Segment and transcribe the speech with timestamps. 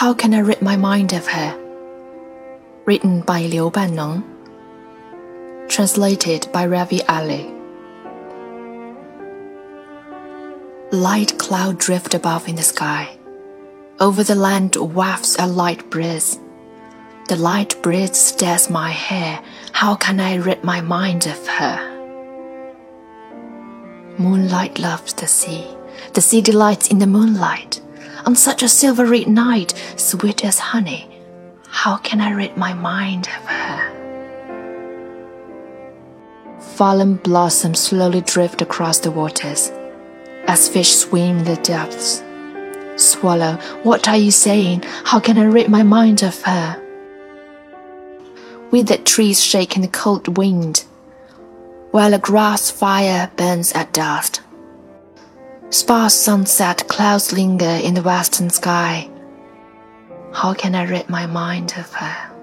[0.00, 1.54] How can I rid my mind of her?
[2.86, 4.24] Written by Liu Bannong.
[5.68, 7.52] Translated by Rewi Alley.
[10.90, 13.14] Light cloud drift above in the sky.
[14.00, 16.40] Over the land wafts a light breeze.
[17.28, 19.42] The light breeze stirs my hair.
[19.72, 21.76] How can I rid my mind of her?
[24.16, 25.66] Moonlight loves the sea.
[26.14, 27.82] The sea delights in the moonlight.
[28.26, 31.08] On such a silvery night, sweet as honey,
[31.68, 33.90] how can I rid my mind of her?
[36.76, 39.70] Fallen blossoms slowly drift across the waters,
[40.46, 42.22] as fish swim in the depths.
[42.96, 44.82] Swallow, what are you saying?
[45.04, 46.80] How can I rid my mind of her?
[48.70, 50.84] Withered trees shake in the cold wind,
[51.90, 54.42] while a grass fire burns at dusk.
[55.70, 59.08] Sparse sunset clouds linger in the western sky.
[60.32, 62.39] How can I rid my mind of her?